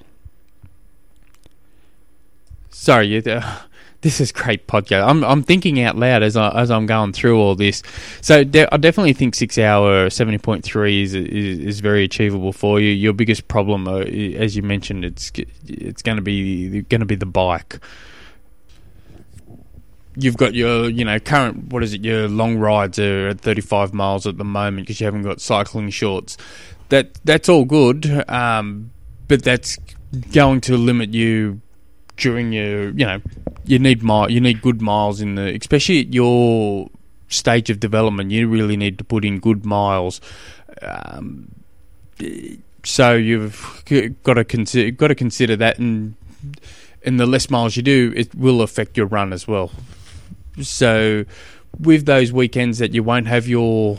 sorry, 2.79 3.27
uh, 3.27 3.57
this 4.01 4.21
is 4.21 4.33
great 4.33 4.67
podcast. 4.67 5.07
I'm 5.07 5.25
I'm 5.25 5.43
thinking 5.43 5.81
out 5.83 5.97
loud 5.97 6.23
as 6.23 6.37
I 6.37 6.51
as 6.51 6.71
I'm 6.71 6.87
going 6.87 7.13
through 7.13 7.39
all 7.41 7.55
this. 7.55 7.83
So 8.21 8.45
de- 8.45 8.73
I 8.73 8.77
definitely 8.77 9.13
think 9.13 9.35
six 9.35 9.59
hour 9.59 10.09
seventy 10.11 10.39
point 10.39 10.65
three 10.65 11.03
is, 11.03 11.15
is, 11.15 11.59
is 11.59 11.81
very 11.81 12.05
achievable 12.05 12.53
for 12.53 12.81
you. 12.81 12.91
Your 12.91 13.13
biggest 13.13 13.49
problem, 13.49 13.89
uh, 13.89 14.01
as 14.01 14.57
you 14.57 14.63
mentioned, 14.63 15.05
it's 15.05 15.33
it's 15.67 16.03
going 16.03 16.17
to 16.17 16.23
be 16.23 16.83
going 16.83 17.01
to 17.01 17.07
be 17.07 17.17
the 17.17 17.27
bike. 17.27 17.81
You've 20.17 20.37
got 20.37 20.55
your 20.55 20.89
you 20.89 21.05
know 21.05 21.19
current 21.21 21.73
what 21.73 21.83
is 21.83 21.95
it? 21.95 22.05
Your 22.05 22.29
long 22.29 22.59
rides 22.59 22.99
are 22.99 23.29
at 23.29 23.41
thirty 23.41 23.61
five 23.61 23.93
miles 23.93 24.27
at 24.27 24.39
the 24.39 24.45
moment 24.45 24.87
because 24.87 25.01
you 25.01 25.05
haven't 25.05 25.23
got 25.23 25.41
cycling 25.41 25.91
shorts. 25.91 26.37
That 26.89 27.19
that's 27.25 27.49
all 27.49 27.65
good, 27.65 28.25
um, 28.29 28.91
but 29.29 29.43
that's 29.43 29.77
going 30.33 30.63
to 30.63 30.77
limit 30.77 31.13
you 31.13 31.61
during 32.19 32.53
your 32.53 32.91
you 32.91 33.07
know 33.07 33.23
you 33.65 33.79
need 33.79 34.03
mile, 34.03 34.31
you 34.31 34.41
need 34.41 34.61
good 34.61 34.83
miles 34.83 35.21
in 35.21 35.37
the 35.37 35.57
especially 35.57 36.01
at 36.01 36.13
your 36.13 36.91
stage 37.29 37.71
of 37.71 37.81
development. 37.81 38.31
You 38.31 38.49
really 38.49 38.77
need 38.77 38.99
to 38.99 39.05
put 39.05 39.25
in 39.25 39.39
good 39.39 39.65
miles. 39.65 40.21
Um, 40.83 41.51
so 42.85 43.15
you've 43.15 43.85
got 44.23 44.35
to 44.35 44.45
consider 44.45 44.91
got 44.91 45.09
to 45.09 45.15
consider 45.15 45.57
that, 45.57 45.79
and 45.79 46.15
and 47.05 47.19
the 47.19 47.27
less 47.27 47.49
miles 47.49 47.77
you 47.77 47.83
do, 47.83 48.13
it 48.17 48.35
will 48.35 48.63
affect 48.63 48.97
your 48.97 49.07
run 49.07 49.33
as 49.33 49.47
well. 49.47 49.71
So 50.61 51.25
with 51.79 52.07
those 52.07 52.33
weekends 52.33 52.79
that 52.79 52.93
you 52.93 53.03
won't 53.03 53.29
have 53.29 53.47
your 53.47 53.99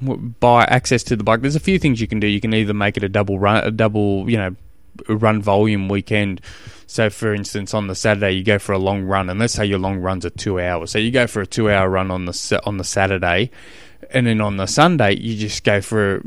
buy 0.00 0.64
access 0.64 1.02
to 1.04 1.16
the 1.16 1.24
bike, 1.24 1.40
there's 1.40 1.56
a 1.56 1.60
few 1.60 1.78
things 1.78 2.00
you 2.00 2.06
can 2.06 2.20
do. 2.20 2.26
You 2.26 2.40
can 2.40 2.54
either 2.54 2.74
make 2.74 2.96
it 2.96 3.02
a 3.02 3.08
double 3.08 3.38
run, 3.38 3.64
a 3.64 3.70
double 3.70 4.30
you 4.30 4.36
know 4.36 4.54
run 5.08 5.42
volume 5.42 5.88
weekend 5.88 6.40
so, 6.86 7.10
for 7.10 7.34
instance, 7.34 7.74
on 7.74 7.88
the 7.88 7.94
Saturday 7.94 8.32
you 8.32 8.44
go 8.44 8.58
for 8.58 8.72
a 8.72 8.78
long 8.78 9.02
run, 9.04 9.28
and 9.28 9.40
let's 9.40 9.54
say 9.54 9.66
your 9.66 9.78
long 9.78 9.98
runs 9.98 10.24
are 10.24 10.30
two 10.30 10.60
hours. 10.60 10.92
So 10.92 10.98
you 10.98 11.10
go 11.10 11.26
for 11.26 11.40
a 11.40 11.46
two-hour 11.46 11.88
run 11.88 12.10
on 12.10 12.26
the 12.26 12.60
on 12.64 12.76
the 12.76 12.84
Saturday, 12.84 13.50
and 14.10 14.26
then 14.26 14.40
on 14.40 14.56
the 14.56 14.66
Sunday 14.66 15.16
you 15.16 15.36
just 15.36 15.64
go 15.64 15.80
for 15.80 16.22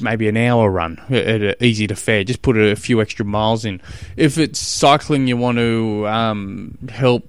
maybe 0.00 0.28
an 0.28 0.36
hour 0.36 0.70
run, 0.70 1.00
at 1.10 1.60
easy 1.62 1.86
to 1.86 1.96
fare. 1.96 2.22
Just 2.22 2.42
put 2.42 2.56
a 2.56 2.76
few 2.76 3.00
extra 3.00 3.24
miles 3.24 3.64
in. 3.64 3.80
If 4.16 4.38
it's 4.38 4.58
cycling 4.58 5.26
you 5.26 5.36
want 5.36 5.58
to 5.58 6.06
um, 6.06 6.78
help, 6.90 7.26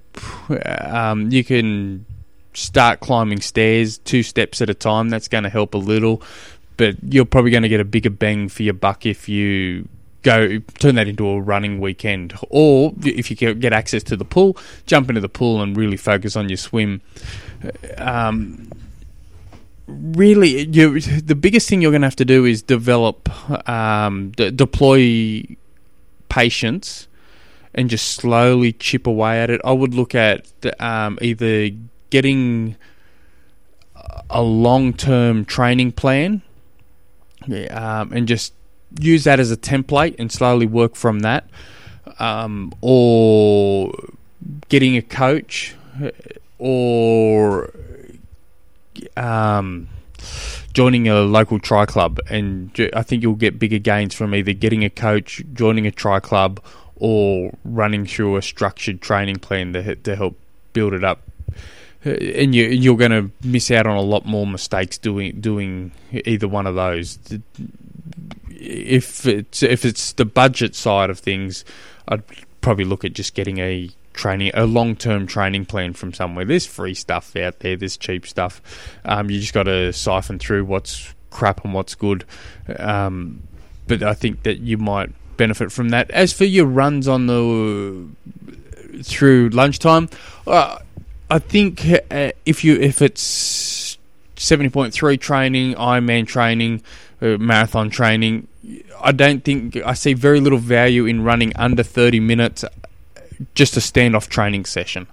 um, 0.66 1.32
you 1.32 1.44
can 1.44 2.06
start 2.54 3.00
climbing 3.00 3.42
stairs 3.42 4.00
two 4.00 4.22
steps 4.22 4.62
at 4.62 4.70
a 4.70 4.74
time. 4.74 5.10
That's 5.10 5.28
going 5.28 5.46
to 5.46 5.50
help 5.50 5.74
a 5.74 5.78
little, 5.78 6.22
but 6.78 6.96
you're 7.04 7.26
probably 7.26 7.52
going 7.52 7.64
to 7.64 7.70
get 7.70 7.80
a 7.80 7.86
bigger 7.86 8.10
bang 8.10 8.50
for 8.50 8.64
your 8.64 8.74
buck 8.74 9.06
if 9.06 9.30
you 9.30 9.88
go 10.22 10.60
turn 10.80 10.96
that 10.96 11.08
into 11.08 11.28
a 11.28 11.42
running 11.42 11.80
weekend, 11.80 12.34
or 12.50 12.94
if 13.04 13.30
you 13.30 13.54
get 13.54 13.74
access 13.74 14.04
to 14.04 14.18
the 14.18 14.26
pool, 14.26 14.58
jump 14.86 15.10
into 15.10 15.22
the 15.22 15.30
pool 15.30 15.62
and 15.62 15.78
really 15.78 15.98
focus 15.98 16.36
on 16.36 16.50
your 16.50 16.58
swim. 16.58 17.02
Um, 17.98 18.70
really, 19.88 20.68
you, 20.68 21.00
the 21.00 21.36
biggest 21.36 21.70
thing 21.70 21.82
you're 21.82 21.92
going 21.92 22.02
to 22.02 22.08
have 22.08 22.16
to 22.18 22.26
do 22.26 22.46
is 22.46 22.62
develop, 22.62 23.30
um, 23.70 24.32
deploy 24.32 25.44
patience, 26.28 27.08
and 27.74 27.90
just 27.90 28.08
slowly 28.16 28.74
chip 28.74 29.08
away 29.08 29.42
at 29.42 29.50
it. 29.50 29.62
I 29.64 29.72
would 29.72 29.94
look 29.94 30.16
at 30.16 30.52
um, 30.82 31.18
either 31.22 31.70
getting 32.10 32.76
a 34.30 34.42
long 34.42 34.94
term 34.94 35.46
training 35.46 35.94
plan. 35.94 36.42
Um, 37.72 38.12
and 38.12 38.28
just 38.28 38.54
use 39.00 39.24
that 39.26 39.40
as 39.40 39.52
a 39.52 39.58
template 39.58 40.16
and 40.20 40.32
slowly 40.32 40.66
work 40.66 40.96
from 40.96 41.20
that, 41.20 41.50
um, 42.20 42.74
or 42.82 43.94
getting 44.70 44.96
a 44.96 45.02
coach, 45.02 45.76
or 46.58 47.74
um, 49.16 49.88
joining 50.74 51.08
a 51.08 51.22
local 51.22 51.60
tri 51.60 51.86
club, 51.86 52.20
and 52.30 52.72
I 52.94 53.04
think 53.04 53.24
you'll 53.24 53.36
get 53.36 53.60
bigger 53.60 53.80
gains 53.80 54.16
from 54.16 54.34
either 54.34 54.54
getting 54.54 54.84
a 54.84 54.90
coach, 54.90 55.44
joining 55.54 55.86
a 55.88 55.92
tri 55.92 56.20
club, 56.20 56.60
or 56.96 57.54
running 57.64 58.06
through 58.06 58.38
a 58.38 58.42
structured 58.42 59.02
training 59.02 59.38
plan 59.38 59.74
to 59.74 59.96
to 59.96 60.16
help 60.16 60.38
build 60.74 60.94
it 60.94 61.04
up. 61.04 61.22
And 62.06 62.56
you, 62.56 62.66
you're 62.66 62.96
going 62.96 63.12
to 63.12 63.30
miss 63.46 63.70
out 63.72 63.86
on 63.86 63.98
a 63.98 64.02
lot 64.02 64.26
more 64.26 64.48
mistakes 64.48 64.98
doing 64.98 65.42
doing 65.42 65.92
either 66.12 66.48
one 66.48 66.66
of 66.66 66.76
those 66.76 67.20
if 68.60 69.26
it's 69.26 69.64
if 69.64 69.86
it's 69.86 70.14
the 70.14 70.26
budget 70.26 70.76
side 70.76 71.10
of 71.10 71.20
things, 71.20 71.64
I'd 72.08 72.24
probably 72.62 72.86
look 72.86 73.06
at 73.06 73.14
just 73.14 73.34
getting 73.34 73.60
a 73.60 73.90
training 74.14 74.52
a 74.54 74.66
long 74.66 74.96
term 74.96 75.26
training 75.26 75.66
plan 75.66 75.94
from 75.94 76.14
somewhere. 76.14 76.46
There's 76.46 76.66
free 76.66 76.94
stuff 76.94 77.36
out 77.36 77.60
there. 77.60 77.76
There's 77.76 77.98
cheap 77.98 78.28
stuff. 78.28 78.62
Um, 79.06 79.30
you 79.30 79.40
just 79.40 79.54
got 79.54 79.64
to 79.64 79.94
siphon 79.94 80.40
through 80.40 80.66
what's 80.66 81.14
crap 81.30 81.64
and 81.64 81.74
what's 81.74 81.96
good. 81.96 82.26
Um, 82.78 83.44
but 83.88 84.04
I 84.04 84.14
think 84.14 84.44
that 84.44 84.60
you 84.60 84.78
might 84.78 85.12
benefit 85.38 85.72
from 85.72 85.90
that. 85.90 86.12
As 86.12 86.34
for 86.34 86.46
your 86.46 86.66
runs 86.66 87.08
on 87.08 87.28
the 87.28 88.08
through 89.04 89.50
lunchtime, 89.50 90.10
uh, 90.46 90.80
I 91.30 91.40
think 91.40 91.86
uh, 92.12 92.32
if 92.46 92.64
you 92.64 92.76
if 92.76 93.02
it's 93.02 93.98
seventy 94.36 94.70
point 94.70 94.94
three 94.94 95.18
training, 95.18 95.76
Ironman 95.76 96.28
training, 96.28 96.84
uh, 97.22 97.38
marathon 97.38 97.90
training, 97.90 98.48
I 99.02 99.12
don't 99.12 99.44
think 99.44 99.76
I 99.78 99.94
see 99.94 100.14
very 100.14 100.40
little 100.40 100.60
value 100.60 101.06
in 101.06 101.24
running 101.24 101.54
under 101.56 101.84
30 101.84 102.20
minutes 102.20 102.64
just 103.56 103.78
a 103.78 103.80
standoff 103.80 104.28
training 104.28 104.66
session. 104.66 105.08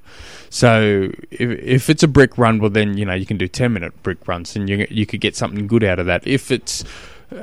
So 0.50 1.10
if, 1.30 1.50
if 1.50 1.90
it's 1.90 2.02
a 2.02 2.08
brick 2.08 2.38
run, 2.38 2.58
well 2.58 2.70
then 2.70 2.96
you 2.96 3.04
know 3.04 3.14
you 3.14 3.26
can 3.26 3.36
do 3.36 3.48
ten 3.48 3.72
minute 3.72 4.02
brick 4.02 4.26
runs, 4.26 4.56
and 4.56 4.68
you 4.68 4.86
you 4.90 5.06
could 5.06 5.20
get 5.20 5.36
something 5.36 5.66
good 5.66 5.84
out 5.84 5.98
of 5.98 6.06
that. 6.06 6.26
If 6.26 6.50
it's 6.50 6.84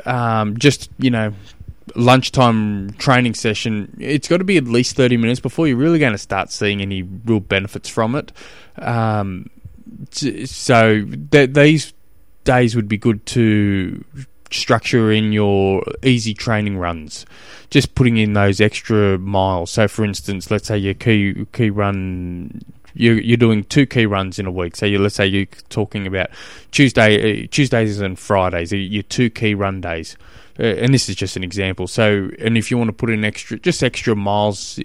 um, 0.05 0.57
just 0.57 0.89
you 0.97 1.09
know 1.09 1.33
lunchtime 1.95 2.91
training 2.93 3.33
session, 3.33 3.95
it's 3.99 4.27
got 4.27 4.37
to 4.37 4.43
be 4.43 4.57
at 4.57 4.63
least 4.63 4.95
30 4.95 5.17
minutes 5.17 5.41
before 5.41 5.67
you're 5.67 5.77
really 5.77 5.99
going 5.99 6.13
to 6.13 6.17
start 6.17 6.49
seeing 6.49 6.81
any 6.81 7.03
real 7.03 7.41
benefits 7.41 7.89
from 7.89 8.15
it. 8.15 8.31
Um, 8.77 9.49
so 10.11 11.05
th- 11.31 11.51
these 11.51 11.93
days 12.45 12.75
would 12.75 12.87
be 12.87 12.97
good 12.97 13.25
to 13.27 14.03
structure 14.59 15.11
in 15.11 15.31
your 15.31 15.83
easy 16.03 16.33
training 16.33 16.77
runs. 16.77 17.25
Just 17.69 17.95
putting 17.95 18.17
in 18.17 18.33
those 18.33 18.61
extra 18.61 19.17
miles. 19.17 19.71
So, 19.71 19.87
for 19.87 20.05
instance, 20.05 20.51
let's 20.51 20.67
say 20.67 20.77
your 20.77 20.93
key 20.93 21.45
key 21.53 21.69
run 21.69 22.61
you're, 22.93 23.19
you're 23.19 23.37
doing 23.37 23.63
two 23.63 23.85
key 23.85 24.05
runs 24.05 24.39
in 24.39 24.45
a 24.45 24.51
week. 24.51 24.75
So 24.75 24.85
you, 24.85 24.99
let's 24.99 25.15
say 25.15 25.25
you're 25.25 25.45
talking 25.69 26.07
about 26.07 26.29
Tuesday, 26.71 27.43
uh, 27.43 27.47
Tuesdays 27.49 27.99
and 27.99 28.17
Fridays, 28.17 28.71
your 28.71 29.03
two 29.03 29.29
key 29.29 29.53
run 29.53 29.81
days. 29.81 30.17
Uh, 30.59 30.63
and 30.63 30.93
this 30.93 31.09
is 31.09 31.15
just 31.15 31.35
an 31.35 31.43
example. 31.43 31.87
So, 31.87 32.29
and 32.37 32.55
if 32.57 32.69
you 32.69 32.77
want 32.77 32.89
to 32.89 32.93
put 32.93 33.09
in 33.09 33.25
extra, 33.25 33.57
just 33.57 33.81
extra 33.81 34.15
miles, 34.15 34.79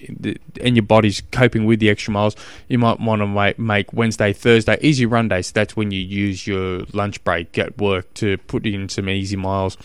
and 0.62 0.76
your 0.76 0.82
body's 0.82 1.22
coping 1.30 1.66
with 1.66 1.78
the 1.78 1.90
extra 1.90 2.10
miles, 2.10 2.34
you 2.68 2.78
might 2.78 2.98
want 3.00 3.20
to 3.20 3.26
make, 3.26 3.58
make 3.58 3.92
Wednesday, 3.92 4.32
Thursday 4.32 4.78
easy 4.80 5.04
run 5.04 5.28
days. 5.28 5.48
So 5.48 5.52
that's 5.56 5.76
when 5.76 5.90
you 5.90 6.00
use 6.00 6.46
your 6.46 6.84
lunch 6.94 7.22
break 7.22 7.58
at 7.58 7.76
work 7.76 8.12
to 8.14 8.38
put 8.38 8.64
in 8.66 8.88
some 8.88 9.10
easy 9.10 9.36
miles. 9.36 9.76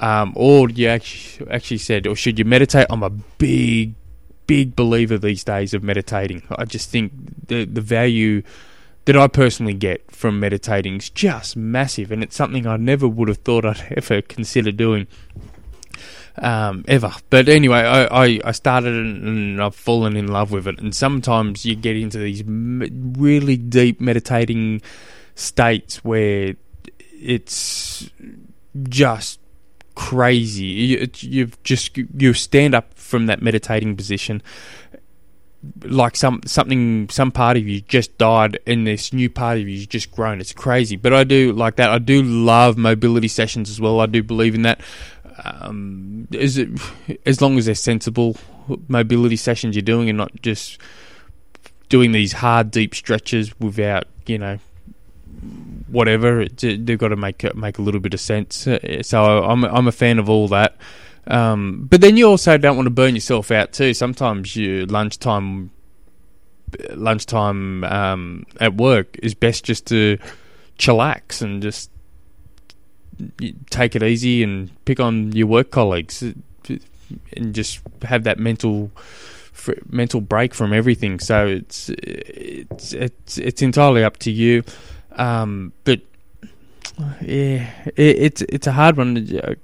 Um, 0.00 0.32
or 0.34 0.68
you 0.68 0.88
actually, 0.88 1.48
actually 1.52 1.78
said, 1.78 2.08
or 2.08 2.16
should 2.16 2.36
you 2.36 2.44
meditate? 2.44 2.88
I'm 2.90 3.04
a 3.04 3.10
big, 3.10 3.94
big 4.46 4.76
believer 4.76 5.18
these 5.18 5.44
days 5.44 5.74
of 5.74 5.82
meditating. 5.82 6.42
I 6.56 6.64
just 6.64 6.90
think 6.90 7.12
the 7.46 7.64
the 7.64 7.80
value 7.80 8.42
that 9.04 9.16
I 9.16 9.26
personally 9.26 9.74
get 9.74 10.10
from 10.10 10.38
meditating 10.38 10.96
is 10.96 11.10
just 11.10 11.56
massive, 11.56 12.12
and 12.12 12.22
it's 12.22 12.36
something 12.36 12.66
I 12.66 12.76
never 12.76 13.08
would 13.08 13.28
have 13.28 13.38
thought 13.38 13.64
I'd 13.64 13.92
ever 13.96 14.22
consider 14.22 14.72
doing. 14.72 15.06
Um, 16.38 16.86
ever. 16.88 17.12
But 17.28 17.50
anyway, 17.50 17.80
I, 17.80 18.24
I, 18.24 18.40
I, 18.42 18.52
started 18.52 18.94
and 18.94 19.62
I've 19.62 19.74
fallen 19.74 20.16
in 20.16 20.28
love 20.28 20.50
with 20.50 20.66
it. 20.66 20.80
And 20.80 20.94
sometimes 20.94 21.66
you 21.66 21.74
get 21.74 21.94
into 21.94 22.16
these 22.16 22.42
really 22.46 23.58
deep 23.58 24.00
meditating 24.00 24.80
states 25.34 26.02
where 26.02 26.54
it's 27.12 28.08
just 28.88 29.40
crazy. 29.94 30.64
You, 30.64 31.08
you've 31.18 31.62
just 31.62 31.96
you 31.96 32.34
stand 32.34 32.74
up 32.74 32.94
from 32.94 33.26
that 33.26 33.42
meditating 33.42 33.96
position. 33.96 34.42
Like 35.82 36.16
some 36.16 36.40
something 36.44 37.08
some 37.08 37.30
part 37.30 37.56
of 37.56 37.68
you 37.68 37.82
just 37.82 38.18
died 38.18 38.58
and 38.66 38.86
this 38.86 39.12
new 39.12 39.30
part 39.30 39.58
of 39.58 39.68
you 39.68 39.86
just 39.86 40.10
grown. 40.10 40.40
It's 40.40 40.52
crazy. 40.52 40.96
But 40.96 41.12
i 41.12 41.24
do 41.24 41.52
like 41.52 41.76
that. 41.76 41.90
I 41.90 41.98
do 41.98 42.22
love 42.22 42.76
mobility 42.76 43.28
sessions 43.28 43.70
as 43.70 43.80
well. 43.80 44.00
I 44.00 44.06
do 44.06 44.22
believe 44.22 44.54
in 44.54 44.62
that. 44.62 44.80
Um, 45.44 46.28
is 46.32 46.58
it 46.58 46.68
as 47.24 47.40
long 47.40 47.58
as 47.58 47.66
they're 47.66 47.74
sensible 47.74 48.36
mobility 48.88 49.36
sessions 49.36 49.74
you're 49.74 49.82
doing 49.82 50.08
and 50.08 50.18
not 50.18 50.30
just 50.42 50.78
doing 51.88 52.12
these 52.12 52.32
hard 52.32 52.70
deep 52.70 52.94
stretches 52.94 53.58
without 53.60 54.06
you 54.26 54.38
know 54.38 54.58
whatever 55.92 56.46
they've 56.48 56.98
got 56.98 57.08
to 57.08 57.16
make 57.16 57.54
make 57.54 57.78
a 57.78 57.82
little 57.82 58.00
bit 58.00 58.14
of 58.14 58.20
sense 58.20 58.66
so 59.02 59.44
i'm 59.44 59.64
i'm 59.64 59.86
a 59.86 59.92
fan 59.92 60.18
of 60.18 60.28
all 60.28 60.48
that 60.48 60.76
um, 61.26 61.86
but 61.88 62.00
then 62.00 62.16
you 62.16 62.28
also 62.28 62.58
don't 62.58 62.76
want 62.76 62.86
to 62.86 62.90
burn 62.90 63.14
yourself 63.14 63.50
out 63.50 63.72
too. 63.72 63.94
Sometimes 63.94 64.56
you 64.56 64.86
lunchtime, 64.86 65.70
lunchtime 66.90 67.84
um, 67.84 68.46
at 68.60 68.74
work 68.74 69.18
is 69.22 69.34
best 69.34 69.64
just 69.64 69.86
to 69.86 70.18
chillax 70.78 71.42
and 71.42 71.62
just 71.62 71.90
take 73.70 73.94
it 73.94 74.02
easy 74.02 74.42
and 74.42 74.70
pick 74.84 74.98
on 74.98 75.30
your 75.32 75.46
work 75.46 75.70
colleagues 75.70 76.22
and 76.22 77.54
just 77.54 77.80
have 78.02 78.24
that 78.24 78.38
mental 78.38 78.90
mental 79.90 80.20
break 80.20 80.54
from 80.54 80.72
everything. 80.72 81.20
So 81.20 81.46
it's 81.46 81.88
it's 81.90 82.92
it's 82.94 83.38
it's 83.38 83.62
entirely 83.62 84.02
up 84.02 84.16
to 84.18 84.30
you. 84.32 84.64
Um, 85.16 85.72
but 85.84 86.00
yeah, 87.20 87.70
it, 87.86 87.94
it's 87.96 88.42
it's 88.42 88.66
a 88.66 88.72
hard 88.72 88.96
one 88.96 89.14
to 89.26 89.56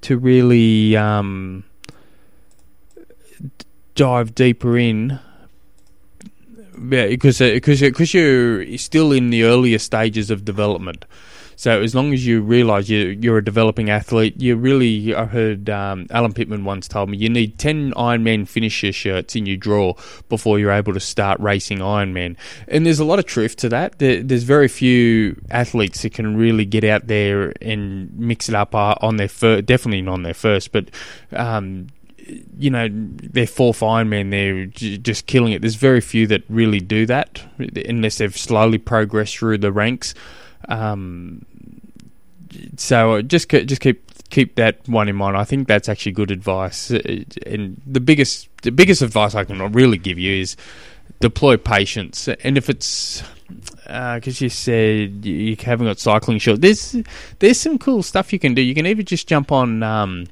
to 0.00 0.18
really 0.18 0.96
um, 0.96 1.64
dive 3.94 4.34
deeper 4.34 4.76
in 4.78 5.18
yeah, 6.90 7.06
because 7.06 7.38
because 7.38 7.80
because 7.80 8.14
you're 8.14 8.78
still 8.78 9.12
in 9.12 9.30
the 9.30 9.44
earlier 9.44 9.78
stages 9.78 10.30
of 10.30 10.44
development. 10.44 11.04
So 11.56 11.82
as 11.82 11.94
long 11.94 12.12
as 12.12 12.26
you 12.26 12.40
realise 12.40 12.88
you, 12.88 13.18
you're 13.20 13.38
a 13.38 13.44
developing 13.44 13.90
athlete, 13.90 14.40
you 14.40 14.56
really, 14.56 15.14
I 15.14 15.24
heard 15.24 15.70
um, 15.70 16.06
Alan 16.10 16.32
Pittman 16.32 16.64
once 16.64 16.88
told 16.88 17.10
me, 17.10 17.18
you 17.18 17.28
need 17.28 17.58
10 17.58 17.92
Ironman 17.92 18.48
finisher 18.48 18.92
shirts 18.92 19.36
in 19.36 19.46
your 19.46 19.56
drawer 19.56 19.96
before 20.28 20.58
you're 20.58 20.72
able 20.72 20.92
to 20.94 21.00
start 21.00 21.40
racing 21.40 21.78
Ironman. 21.78 22.36
And 22.68 22.84
there's 22.84 23.00
a 23.00 23.04
lot 23.04 23.18
of 23.18 23.26
truth 23.26 23.56
to 23.56 23.68
that. 23.70 23.98
There, 23.98 24.22
there's 24.22 24.44
very 24.44 24.68
few 24.68 25.40
athletes 25.50 26.02
that 26.02 26.14
can 26.14 26.36
really 26.36 26.64
get 26.64 26.84
out 26.84 27.06
there 27.06 27.52
and 27.60 28.16
mix 28.18 28.48
it 28.48 28.54
up 28.54 28.74
uh, 28.74 28.94
on 29.00 29.16
their 29.16 29.28
first, 29.28 29.66
definitely 29.66 30.02
not 30.02 30.14
on 30.14 30.22
their 30.22 30.34
first, 30.34 30.72
but 30.72 30.90
um, 31.32 31.88
you 32.58 32.70
know, 32.70 32.88
their 32.90 33.46
fourth 33.46 33.80
Ironman, 33.80 34.30
they're 34.30 34.66
just 34.98 35.26
killing 35.26 35.52
it. 35.52 35.60
There's 35.60 35.74
very 35.74 36.00
few 36.00 36.26
that 36.28 36.42
really 36.48 36.80
do 36.80 37.06
that 37.06 37.42
unless 37.58 38.18
they've 38.18 38.36
slowly 38.36 38.78
progressed 38.78 39.38
through 39.38 39.58
the 39.58 39.72
ranks. 39.72 40.14
Um, 40.68 41.44
so 42.76 43.22
just 43.22 43.48
just 43.48 43.80
keep 43.80 44.10
keep 44.30 44.56
that 44.56 44.86
one 44.88 45.08
in 45.08 45.16
mind. 45.16 45.36
I 45.36 45.44
think 45.44 45.68
that's 45.68 45.88
actually 45.88 46.12
good 46.12 46.30
advice. 46.30 46.90
Uh, 46.90 47.24
and 47.46 47.80
the 47.86 48.00
biggest 48.00 48.48
the 48.62 48.72
biggest 48.72 49.02
advice 49.02 49.34
I 49.34 49.44
can 49.44 49.72
really 49.72 49.98
give 49.98 50.18
you 50.18 50.40
is 50.40 50.56
deploy 51.20 51.56
patience. 51.56 52.28
And 52.28 52.58
if 52.58 52.68
it's 52.68 53.22
because 53.86 54.40
uh, 54.40 54.44
you 54.44 54.48
said 54.48 55.24
you 55.24 55.56
haven't 55.60 55.86
got 55.86 55.98
cycling 55.98 56.38
short, 56.38 56.60
there's 56.60 56.96
there's 57.38 57.60
some 57.60 57.78
cool 57.78 58.02
stuff 58.02 58.32
you 58.32 58.38
can 58.38 58.54
do. 58.54 58.62
You 58.62 58.74
can 58.74 58.86
even 58.86 59.04
just 59.04 59.28
jump 59.28 59.52
on. 59.52 59.82
Um, 59.82 60.26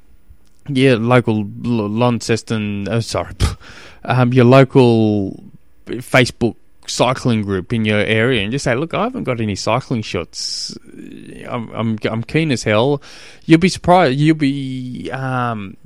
yeah, 0.69 0.95
local 0.97 1.43
Launceston. 1.61 2.87
Oh, 2.89 3.01
sorry, 3.01 3.33
um, 4.05 4.31
your 4.31 4.45
local 4.45 5.43
Facebook 5.85 6.55
cycling 6.87 7.43
group 7.43 7.73
in 7.73 7.85
your 7.85 7.99
area 7.99 8.41
and 8.41 8.51
just 8.51 8.63
say, 8.63 8.75
"Look, 8.75 8.93
I 8.93 9.03
haven't 9.03 9.23
got 9.23 9.39
any 9.41 9.55
cycling 9.55 10.01
shots. 10.01 10.77
I'm 11.47 11.69
I'm, 11.71 11.97
I'm 12.03 12.23
keen 12.23 12.51
as 12.51 12.63
hell." 12.63 13.01
You'll 13.45 13.59
be 13.59 13.69
surprised. 13.69 14.19
You'll 14.19 14.35
be 14.35 15.09
um, 15.11 15.77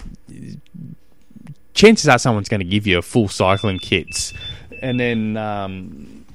chances 1.74 2.08
are 2.10 2.20
someone's 2.20 2.50
going 2.50 2.60
to 2.60 2.66
give 2.66 2.88
you 2.88 2.98
a 2.98 3.02
full 3.02 3.28
cycling 3.28 3.80
kits, 3.80 4.34
and 4.82 5.00
then 5.00 5.38
um, 5.38 6.26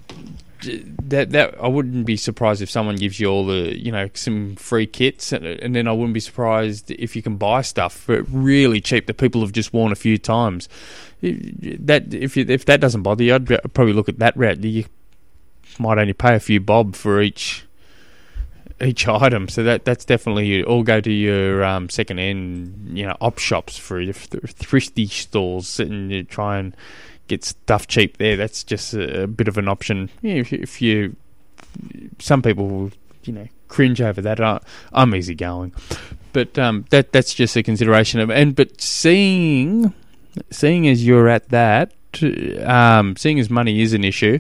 that 0.65 1.31
that 1.31 1.55
I 1.61 1.69
wouldn't 1.69 2.07
be 2.07 2.17
surprised 2.17 2.63
if 2.63 2.71
someone 2.71 2.97
gives 2.97 3.19
you 3.21 3.29
all 3.29 3.47
the 3.47 3.79
you 3.79 3.93
know 3.93 4.09
some 4.15 4.57
free 4.57 4.87
kits, 4.87 5.33
and, 5.33 5.45
and 5.45 5.75
then 5.75 5.89
I 5.89 5.93
wouldn't 5.93 6.15
be 6.15 6.21
surprised 6.21 6.91
if 6.91 7.17
you 7.17 7.23
can 7.23 7.37
buy 7.37 7.63
stuff 7.63 7.95
for 7.95 8.23
really 8.23 8.81
cheap 8.81 9.07
that 9.07 9.15
people 9.15 9.41
have 9.41 9.53
just 9.53 9.73
worn 9.73 9.93
a 9.93 9.97
few 9.97 10.19
times. 10.19 10.69
That 11.21 12.13
if 12.13 12.37
you, 12.37 12.45
if 12.49 12.65
that 12.67 12.81
doesn't 12.81 13.03
bother 13.03 13.25
you, 13.25 13.35
I'd 13.35 13.47
probably 13.75 13.93
look 13.93 14.09
at 14.09 14.19
that 14.19 14.37
route. 14.37 14.63
You 14.65 14.85
might 15.79 15.99
only 15.99 16.13
pay 16.13 16.35
a 16.35 16.41
few 16.41 16.61
bob 16.61 16.95
for 16.97 17.21
each 17.21 17.65
each 18.81 19.07
item, 19.07 19.49
so 19.49 19.63
that 19.63 19.85
that's 19.85 20.05
definitely 20.05 20.65
all 20.65 20.83
go 20.83 21.01
to 21.01 21.13
your 21.13 21.65
um, 21.65 21.89
second 21.89 22.19
hand 22.19 22.97
you 22.97 23.07
know 23.07 23.17
op 23.21 23.39
shops 23.39 23.79
for 23.79 24.05
thrifty 24.13 25.07
stores 25.07 25.79
and 25.79 26.29
try 26.29 26.59
and 26.59 26.77
get 27.33 27.45
stuff 27.45 27.87
cheap 27.87 28.19
there. 28.19 28.37
That's 28.37 28.63
just 28.63 28.93
a, 28.95 29.23
a 29.23 29.27
bit 29.27 29.49
of 29.49 29.57
an 29.57 29.69
option. 29.69 30.11
Yeah, 30.21 30.35
if, 30.35 30.53
if, 30.53 30.83
you, 30.83 31.17
some 32.19 32.43
people 32.43 32.69
will, 32.69 32.91
you 33.25 33.33
know, 33.33 33.49
cringe 33.69 34.01
over 34.01 34.21
that. 34.21 34.41
I, 34.41 34.61
am 34.93 35.15
easygoing, 35.15 35.73
but 36.33 36.59
um, 36.59 36.85
that 36.91 37.13
that's 37.13 37.33
just 37.33 37.57
a 37.57 37.63
consideration 37.63 38.21
of. 38.21 38.31
And 38.31 38.55
but 38.55 38.81
seeing, 38.81 39.95
seeing 40.51 40.87
as 40.89 41.05
you're 41.07 41.29
at 41.29 41.49
that, 41.49 41.93
um, 42.65 43.17
seeing 43.17 43.41
as 43.41 43.49
money 43.49 43.81
is 43.81 43.95
an 43.95 44.05
issue. 44.05 44.39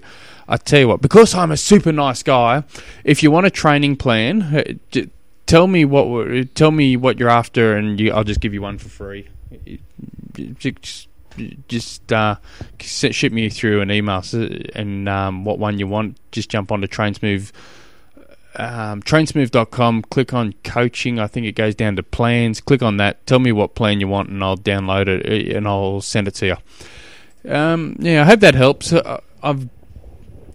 I 0.48 0.56
tell 0.58 0.80
you 0.80 0.88
what, 0.88 1.00
because 1.00 1.34
I'm 1.34 1.50
a 1.50 1.56
super 1.56 1.92
nice 1.92 2.22
guy, 2.22 2.64
if 3.04 3.22
you 3.22 3.30
want 3.30 3.46
a 3.46 3.50
training 3.50 3.96
plan, 3.96 4.42
uh, 4.42 5.00
tell 5.46 5.66
me 5.66 5.84
what 5.86 6.54
tell 6.54 6.70
me 6.72 6.96
what 6.96 7.18
you're 7.18 7.30
after, 7.30 7.74
and 7.76 7.98
you, 7.98 8.12
I'll 8.12 8.24
just 8.24 8.40
give 8.40 8.52
you 8.52 8.60
one 8.60 8.76
for 8.76 8.90
free. 8.90 9.28
Just 10.58 11.08
just 11.68 12.12
uh, 12.12 12.36
shoot 12.80 13.32
me 13.32 13.48
through 13.48 13.80
an 13.80 13.90
email 13.90 14.22
and 14.74 15.08
um, 15.08 15.44
what 15.44 15.58
one 15.58 15.78
you 15.78 15.86
want. 15.86 16.18
Just 16.32 16.50
jump 16.50 16.72
onto 16.72 16.86
Trainsmooth. 16.86 17.52
Um, 18.54 19.02
trainsmooth.com, 19.02 20.02
click 20.02 20.34
on 20.34 20.54
coaching. 20.62 21.18
I 21.18 21.26
think 21.26 21.46
it 21.46 21.52
goes 21.52 21.74
down 21.74 21.96
to 21.96 22.02
plans. 22.02 22.60
Click 22.60 22.82
on 22.82 22.98
that. 22.98 23.26
Tell 23.26 23.38
me 23.38 23.50
what 23.50 23.74
plan 23.74 24.00
you 24.00 24.08
want, 24.08 24.28
and 24.28 24.42
I'll 24.44 24.58
download 24.58 25.08
it 25.08 25.56
and 25.56 25.66
I'll 25.66 26.00
send 26.02 26.28
it 26.28 26.34
to 26.36 26.46
you. 26.46 27.50
Um, 27.50 27.96
yeah, 27.98 28.22
I 28.22 28.24
hope 28.24 28.40
that 28.40 28.54
helps. 28.54 28.92
Uh, 28.92 29.20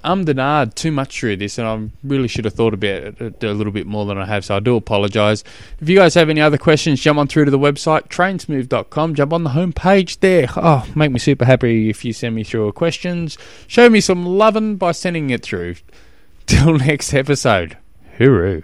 I've 0.03 0.17
I'm 0.17 0.25
denied 0.25 0.75
too 0.75 0.91
much 0.91 1.19
through 1.19 1.37
this, 1.37 1.57
and 1.57 1.67
I 1.67 1.89
really 2.03 2.27
should 2.27 2.45
have 2.45 2.53
thought 2.53 2.73
about 2.73 3.21
it 3.21 3.43
a 3.43 3.53
little 3.53 3.73
bit 3.73 3.85
more 3.85 4.05
than 4.05 4.17
I 4.17 4.25
have, 4.25 4.45
so 4.45 4.55
I 4.55 4.59
do 4.59 4.75
apologise. 4.75 5.43
If 5.79 5.89
you 5.89 5.95
guys 5.95 6.15
have 6.15 6.29
any 6.29 6.41
other 6.41 6.57
questions, 6.57 6.99
jump 6.99 7.19
on 7.19 7.27
through 7.27 7.45
to 7.45 7.51
the 7.51 7.59
website, 7.59 8.07
trainsmooth.com, 8.07 9.15
jump 9.15 9.33
on 9.33 9.43
the 9.43 9.51
homepage 9.51 10.19
there. 10.19 10.47
Oh, 10.55 10.87
make 10.95 11.11
me 11.11 11.19
super 11.19 11.45
happy 11.45 11.89
if 11.89 12.03
you 12.03 12.13
send 12.13 12.35
me 12.35 12.43
through 12.43 12.71
questions. 12.73 13.37
Show 13.67 13.89
me 13.89 14.01
some 14.01 14.25
loving 14.25 14.75
by 14.77 14.91
sending 14.91 15.29
it 15.29 15.43
through. 15.43 15.75
Till 16.45 16.77
next 16.77 17.13
episode. 17.13 17.77
Hooroo. 18.17 18.63